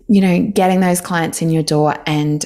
you 0.07 0.21
know, 0.21 0.51
getting 0.53 0.79
those 0.79 1.01
clients 1.01 1.41
in 1.41 1.49
your 1.49 1.63
door 1.63 1.95
and 2.05 2.45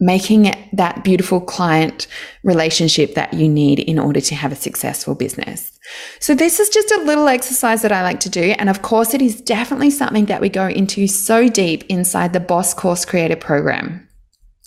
making 0.00 0.52
that 0.72 1.04
beautiful 1.04 1.40
client 1.40 2.06
relationship 2.42 3.14
that 3.14 3.32
you 3.32 3.48
need 3.48 3.78
in 3.78 3.98
order 3.98 4.20
to 4.20 4.34
have 4.34 4.52
a 4.52 4.56
successful 4.56 5.14
business. 5.14 5.70
So, 6.18 6.34
this 6.34 6.60
is 6.60 6.68
just 6.68 6.90
a 6.90 7.02
little 7.02 7.28
exercise 7.28 7.82
that 7.82 7.92
I 7.92 8.02
like 8.02 8.20
to 8.20 8.30
do. 8.30 8.54
And 8.58 8.68
of 8.68 8.82
course, 8.82 9.14
it 9.14 9.22
is 9.22 9.40
definitely 9.40 9.90
something 9.90 10.26
that 10.26 10.40
we 10.40 10.48
go 10.48 10.66
into 10.66 11.06
so 11.06 11.48
deep 11.48 11.84
inside 11.88 12.32
the 12.32 12.40
Boss 12.40 12.74
Course 12.74 13.04
Creator 13.04 13.36
Program. 13.36 14.08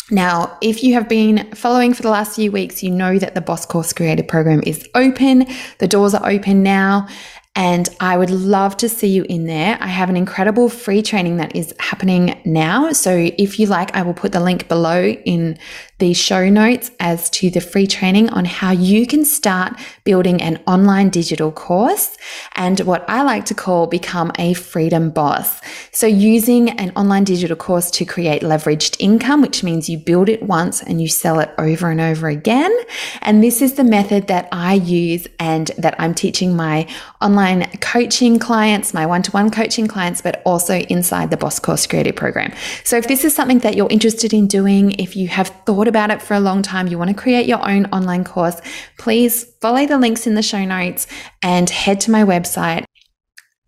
Now, 0.10 0.58
if 0.62 0.84
you 0.84 0.94
have 0.94 1.10
been 1.10 1.52
following 1.54 1.94
for 1.94 2.02
the 2.02 2.10
last 2.10 2.36
few 2.36 2.50
weeks, 2.50 2.82
you 2.82 2.92
know 2.92 3.20
that 3.20 3.36
the 3.36 3.42
Boss 3.42 3.66
Course 3.66 3.92
Creator 3.92 4.24
Program 4.24 4.62
is 4.66 4.88
open. 4.96 5.46
The 5.80 5.88
doors 5.88 6.14
are 6.14 6.26
open 6.30 6.64
now 6.64 7.10
and 7.58 7.90
I 8.00 8.18
would 8.18 8.30
love 8.30 8.78
to 8.78 8.88
see 8.88 9.08
you 9.08 9.26
in 9.28 9.46
there. 9.46 9.80
I 9.82 9.88
have 9.88 10.12
an 10.12 10.16
incredible 10.16 10.70
free 10.70 11.02
training 11.02 11.38
that 11.38 11.56
is 11.56 11.74
happening 11.80 12.40
now. 12.46 12.92
So 12.92 13.32
if 13.40 13.60
you 13.60 13.66
like, 13.66 13.96
I 13.96 14.04
will 14.04 14.14
put 14.14 14.32
the 14.32 14.40
link 14.40 14.68
below 14.68 15.04
in 15.04 15.58
the 16.00 16.14
show 16.14 16.48
notes 16.48 16.92
as 17.00 17.30
to 17.32 17.50
the 17.50 17.60
free 17.60 17.88
training 17.88 18.30
on 18.30 18.46
how 18.46 18.72
you 18.72 19.08
can 19.08 19.26
start 19.26 19.74
building 20.04 20.42
an 20.42 20.62
online 20.68 21.10
digital 21.10 21.52
course 21.52 22.18
and 22.56 22.80
what 22.82 23.04
I 23.10 23.24
like 23.24 23.46
to 23.46 23.56
call 23.56 23.88
become 23.88 24.32
a 24.38 24.54
freedom 24.54 25.10
boss. 25.10 25.60
So 25.92 26.06
using 26.06 26.70
an 26.70 26.92
online 26.96 27.24
digital 27.24 27.58
course 27.58 27.90
to 27.92 28.06
create 28.06 28.44
leveraged 28.44 28.98
income, 29.00 29.42
which 29.42 29.64
means 29.64 29.90
you 29.90 29.98
build 29.98 30.30
it 30.30 30.44
once 30.44 30.84
and 30.84 31.02
you 31.02 31.08
sell 31.08 31.40
it 31.40 31.50
over 31.58 31.90
and 31.90 32.00
over 32.00 32.28
again. 32.28 32.76
And 33.22 33.44
this 33.44 33.62
is 33.62 33.74
the 33.74 33.84
method 33.84 34.28
that 34.28 34.48
I 34.52 34.76
use 34.76 35.28
and 35.40 35.72
that 35.80 35.96
I'm 36.00 36.14
teaching 36.14 36.56
my 36.56 36.88
online 37.22 37.70
coaching 37.80 38.38
clients, 38.38 38.94
my 38.94 39.06
one 39.08 39.24
to 39.24 39.32
one 39.32 39.50
coaching 39.50 39.88
clients, 39.88 40.22
but 40.22 40.44
also 40.46 40.76
inside 40.76 41.32
the 41.32 41.38
Boss 41.38 41.60
Course 41.60 41.88
Creator 41.88 42.14
Program. 42.14 42.54
So, 42.84 42.98
if 42.98 43.08
this 43.08 43.26
is 43.26 43.34
something 43.34 43.60
that 43.60 43.76
you're 43.76 43.90
interested 43.90 44.34
in 44.34 44.48
doing, 44.48 44.92
if 45.00 45.16
you 45.16 45.28
have 45.28 45.52
thought 45.88 46.10
about 46.10 46.12
it 46.12 46.22
for 46.22 46.34
a 46.34 46.40
long 46.40 46.62
time, 46.62 46.88
you 46.88 46.98
want 46.98 47.10
to 47.10 47.16
create 47.16 47.48
your 47.48 47.68
own 47.68 47.86
online 47.88 48.24
course, 48.24 48.60
please 48.98 49.46
follow 49.62 49.86
the 49.86 49.98
links 49.98 50.28
in 50.28 50.36
the 50.36 50.42
show 50.42 50.66
notes 50.66 51.08
and 51.42 51.70
head 51.70 52.02
to 52.02 52.12
my 52.12 52.24
website 52.24 52.84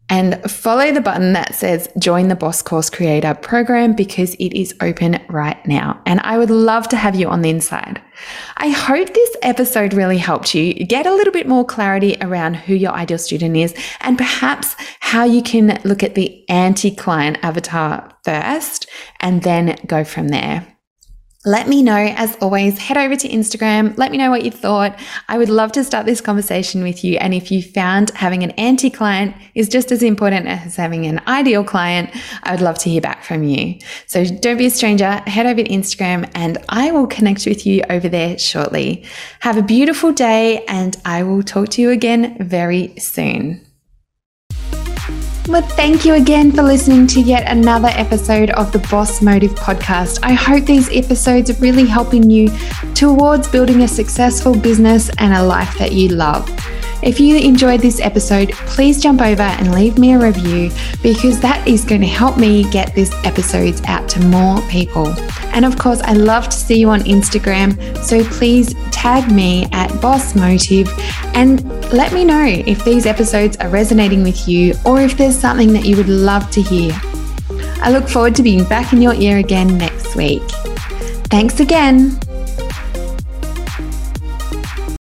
and 0.10 0.42
follow 0.52 0.92
the 0.92 1.02
button 1.02 1.34
that 1.34 1.54
says 1.54 1.88
join 2.00 2.28
the 2.28 2.36
Boss 2.36 2.62
Course 2.62 2.90
Creator 2.90 3.36
program 3.36 3.94
because 3.94 4.34
it 4.36 4.54
is 4.54 4.76
open 4.82 5.24
right 5.30 5.64
now. 5.68 6.02
And 6.06 6.20
I 6.22 6.38
would 6.38 6.50
love 6.50 6.90
to 6.90 6.98
have 6.98 7.16
you 7.16 7.30
on 7.30 7.42
the 7.42 7.52
inside. 7.52 8.02
I 8.58 8.70
hope 8.70 9.14
this 9.14 9.38
episode 9.44 9.94
really 9.94 10.18
helped 10.18 10.56
you 10.56 10.74
get 10.74 11.06
a 11.06 11.14
little 11.14 11.32
bit 11.32 11.48
more 11.48 11.64
clarity 11.64 12.18
around 12.22 12.56
who 12.56 12.74
your 12.74 12.92
ideal 12.92 13.20
student 13.20 13.56
is 13.56 13.74
and 14.02 14.18
perhaps 14.18 14.76
how 15.00 15.24
you 15.24 15.44
can 15.44 15.80
look 15.86 16.04
at 16.04 16.16
the 16.16 16.50
anti 16.50 16.92
client 16.92 17.38
avatar 17.44 18.12
first 18.26 18.90
and 19.22 19.44
then 19.44 19.78
go 19.86 20.04
from 20.04 20.30
there. 20.30 20.79
Let 21.46 21.70
me 21.70 21.82
know, 21.82 21.96
as 21.96 22.36
always, 22.42 22.78
head 22.78 22.98
over 22.98 23.16
to 23.16 23.30
Instagram. 23.30 23.98
Let 23.98 24.12
me 24.12 24.18
know 24.18 24.30
what 24.30 24.44
you 24.44 24.52
thought. 24.52 25.00
I 25.30 25.38
would 25.38 25.48
love 25.48 25.72
to 25.72 25.86
start 25.86 26.06
this 26.06 26.20
conversation 26.20 26.84
with 26.84 27.02
you. 27.02 27.16
And 27.18 27.34
if 27.34 27.50
you 27.50 27.64
found 27.64 28.10
having 28.10 28.44
an 28.44 28.52
anti 28.52 28.90
client 28.90 29.34
is 29.56 29.70
just 29.70 29.90
as 29.94 30.04
important 30.04 30.48
as 30.48 30.76
having 30.76 31.06
an 31.06 31.22
ideal 31.28 31.64
client, 31.64 32.10
I 32.44 32.52
would 32.52 32.60
love 32.60 32.78
to 32.80 32.90
hear 32.90 33.00
back 33.00 33.24
from 33.24 33.44
you. 33.44 33.80
So 34.06 34.26
don't 34.26 34.58
be 34.58 34.66
a 34.66 34.70
stranger. 34.70 35.10
Head 35.28 35.46
over 35.46 35.64
to 35.64 35.70
Instagram 35.70 36.30
and 36.36 36.58
I 36.68 36.92
will 36.92 37.08
connect 37.08 37.46
with 37.46 37.66
you 37.66 37.84
over 37.90 38.10
there 38.10 38.38
shortly. 38.38 39.06
Have 39.40 39.56
a 39.56 39.64
beautiful 39.64 40.12
day 40.12 40.66
and 40.66 40.98
I 41.06 41.24
will 41.24 41.42
talk 41.42 41.70
to 41.70 41.82
you 41.82 41.92
again 41.92 42.36
very 42.46 42.94
soon. 42.98 43.66
Well, 45.50 45.64
thank 45.64 46.06
you 46.06 46.14
again 46.14 46.52
for 46.52 46.62
listening 46.62 47.08
to 47.08 47.20
yet 47.20 47.52
another 47.52 47.88
episode 47.94 48.52
of 48.52 48.72
the 48.72 48.78
Boss 48.78 49.20
Motive 49.24 49.50
podcast. 49.56 50.20
I 50.22 50.34
hope 50.34 50.66
these 50.66 50.96
episodes 50.96 51.50
are 51.50 51.56
really 51.56 51.88
helping 51.88 52.30
you 52.30 52.52
towards 52.94 53.48
building 53.48 53.82
a 53.82 53.88
successful 53.88 54.56
business 54.56 55.10
and 55.18 55.34
a 55.34 55.42
life 55.42 55.76
that 55.80 55.94
you 55.94 56.10
love. 56.10 56.48
If 57.02 57.20
you 57.20 57.38
enjoyed 57.38 57.80
this 57.80 58.02
episode, 58.02 58.52
please 58.52 59.02
jump 59.02 59.22
over 59.22 59.42
and 59.42 59.74
leave 59.74 59.98
me 59.98 60.14
a 60.14 60.20
review 60.20 60.70
because 61.02 61.40
that 61.40 61.66
is 61.68 61.86
going 61.86 62.02
to 62.02 62.08
help 62.08 62.38
me 62.38 62.70
get 62.72 62.94
these 62.94 63.14
episodes 63.24 63.82
out 63.86 64.10
to 64.10 64.20
more 64.26 64.62
people. 64.64 65.08
And 65.54 65.64
of 65.64 65.78
course, 65.78 66.02
I 66.02 66.14
love 66.14 66.46
to 66.46 66.56
see 66.56 66.80
you 66.80 66.90
on 66.90 67.00
Instagram, 67.02 67.98
so 68.04 68.24
please 68.26 68.74
tag 68.92 69.32
me 69.32 69.68
at 69.72 69.90
Boss 70.02 70.36
Motive 70.36 70.90
and 71.36 71.64
let 71.94 72.12
me 72.12 72.26
know 72.26 72.46
if 72.46 72.84
these 72.84 73.06
episodes 73.06 73.56
are 73.58 73.70
resonating 73.70 74.22
with 74.22 74.48
you 74.48 74.74
or 74.86 75.00
if 75.02 75.18
there's 75.18 75.38
something 75.38 75.72
that 75.74 75.86
you 75.86 75.96
would 75.96 76.10
love 76.10 76.52
to 76.52 76.62
hear. 76.62 76.92
I 77.82 77.92
look 77.92 78.10
forward 78.10 78.36
to 78.36 78.44
being 78.44 78.66
back 78.66 78.92
in 78.92 79.02
your 79.02 79.14
ear 79.14 79.38
again 79.38 79.78
next 79.78 80.16
week. 80.18 80.44
Thanks 81.30 81.62
again. 81.62 82.20